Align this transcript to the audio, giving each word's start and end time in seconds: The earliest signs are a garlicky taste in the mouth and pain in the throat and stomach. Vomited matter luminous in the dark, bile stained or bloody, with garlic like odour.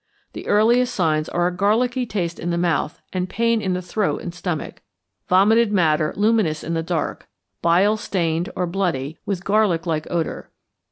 The 0.33 0.47
earliest 0.47 0.95
signs 0.95 1.29
are 1.29 1.45
a 1.45 1.55
garlicky 1.55 2.07
taste 2.07 2.39
in 2.39 2.49
the 2.49 2.57
mouth 2.57 2.99
and 3.13 3.29
pain 3.29 3.61
in 3.61 3.73
the 3.73 3.83
throat 3.83 4.23
and 4.23 4.33
stomach. 4.33 4.81
Vomited 5.27 5.71
matter 5.71 6.11
luminous 6.15 6.63
in 6.63 6.73
the 6.73 6.81
dark, 6.81 7.27
bile 7.61 7.97
stained 7.97 8.49
or 8.55 8.65
bloody, 8.65 9.19
with 9.27 9.43
garlic 9.45 9.85
like 9.85 10.09
odour. 10.09 10.49